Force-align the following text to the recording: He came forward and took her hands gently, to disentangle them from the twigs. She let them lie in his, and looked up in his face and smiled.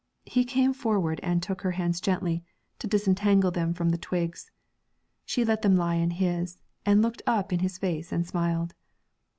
He 0.25 0.45
came 0.45 0.73
forward 0.73 1.19
and 1.21 1.43
took 1.43 1.61
her 1.61 1.73
hands 1.73 2.01
gently, 2.01 2.43
to 2.79 2.87
disentangle 2.87 3.51
them 3.51 3.71
from 3.71 3.89
the 3.89 3.99
twigs. 3.99 4.49
She 5.25 5.45
let 5.45 5.61
them 5.61 5.75
lie 5.75 5.93
in 5.93 6.09
his, 6.09 6.57
and 6.83 7.03
looked 7.03 7.21
up 7.27 7.53
in 7.53 7.59
his 7.59 7.77
face 7.77 8.11
and 8.11 8.25
smiled. 8.25 8.73